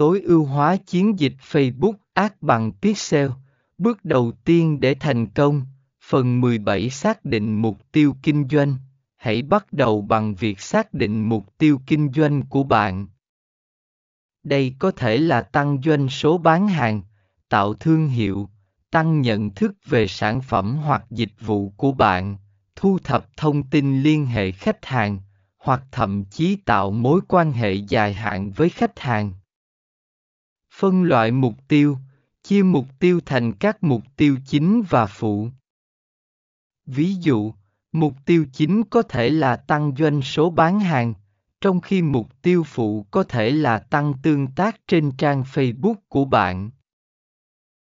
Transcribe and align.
tối 0.00 0.20
ưu 0.20 0.44
hóa 0.44 0.76
chiến 0.76 1.18
dịch 1.18 1.34
Facebook 1.50 1.92
Ads 2.12 2.34
bằng 2.40 2.72
Pixel. 2.82 3.30
Bước 3.78 4.04
đầu 4.04 4.32
tiên 4.44 4.80
để 4.80 4.94
thành 4.94 5.26
công, 5.26 5.62
phần 6.02 6.40
17 6.40 6.90
xác 6.90 7.24
định 7.24 7.62
mục 7.62 7.92
tiêu 7.92 8.16
kinh 8.22 8.48
doanh. 8.48 8.76
Hãy 9.16 9.42
bắt 9.42 9.72
đầu 9.72 10.02
bằng 10.02 10.34
việc 10.34 10.60
xác 10.60 10.94
định 10.94 11.28
mục 11.28 11.58
tiêu 11.58 11.80
kinh 11.86 12.12
doanh 12.12 12.42
của 12.42 12.62
bạn. 12.62 13.06
Đây 14.42 14.74
có 14.78 14.90
thể 14.90 15.18
là 15.18 15.42
tăng 15.42 15.80
doanh 15.84 16.08
số 16.08 16.38
bán 16.38 16.68
hàng, 16.68 17.02
tạo 17.48 17.74
thương 17.74 18.08
hiệu, 18.08 18.48
tăng 18.90 19.20
nhận 19.20 19.50
thức 19.50 19.72
về 19.86 20.06
sản 20.06 20.40
phẩm 20.40 20.76
hoặc 20.76 21.04
dịch 21.10 21.32
vụ 21.40 21.72
của 21.76 21.92
bạn, 21.92 22.36
thu 22.76 22.98
thập 23.04 23.36
thông 23.36 23.62
tin 23.62 24.02
liên 24.02 24.26
hệ 24.26 24.50
khách 24.50 24.86
hàng, 24.86 25.18
hoặc 25.58 25.82
thậm 25.92 26.24
chí 26.24 26.56
tạo 26.56 26.90
mối 26.90 27.20
quan 27.28 27.52
hệ 27.52 27.72
dài 27.72 28.14
hạn 28.14 28.50
với 28.50 28.68
khách 28.68 28.98
hàng. 28.98 29.32
Phân 30.80 31.02
loại 31.02 31.30
mục 31.30 31.54
tiêu, 31.68 31.98
chia 32.42 32.62
mục 32.62 32.86
tiêu 32.98 33.20
thành 33.26 33.52
các 33.52 33.82
mục 33.82 34.02
tiêu 34.16 34.36
chính 34.46 34.82
và 34.88 35.06
phụ. 35.06 35.48
Ví 36.86 37.14
dụ, 37.14 37.54
mục 37.92 38.14
tiêu 38.26 38.46
chính 38.52 38.84
có 38.84 39.02
thể 39.02 39.30
là 39.30 39.56
tăng 39.56 39.92
doanh 39.98 40.22
số 40.22 40.50
bán 40.50 40.80
hàng, 40.80 41.14
trong 41.60 41.80
khi 41.80 42.02
mục 42.02 42.42
tiêu 42.42 42.64
phụ 42.66 43.06
có 43.10 43.22
thể 43.22 43.50
là 43.50 43.78
tăng 43.78 44.14
tương 44.22 44.46
tác 44.46 44.80
trên 44.86 45.10
trang 45.18 45.42
Facebook 45.42 45.94
của 46.08 46.24
bạn. 46.24 46.70